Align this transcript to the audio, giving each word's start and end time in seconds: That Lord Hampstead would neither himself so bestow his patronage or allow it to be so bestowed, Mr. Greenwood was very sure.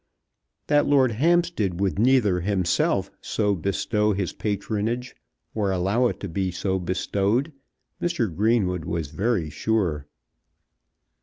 That 0.65 0.87
Lord 0.87 1.11
Hampstead 1.11 1.79
would 1.79 1.99
neither 1.99 2.39
himself 2.39 3.11
so 3.21 3.53
bestow 3.53 4.13
his 4.13 4.33
patronage 4.33 5.15
or 5.53 5.71
allow 5.71 6.07
it 6.07 6.19
to 6.21 6.27
be 6.27 6.49
so 6.49 6.79
bestowed, 6.79 7.53
Mr. 8.01 8.35
Greenwood 8.35 8.83
was 8.85 9.09
very 9.09 9.51
sure. 9.51 10.07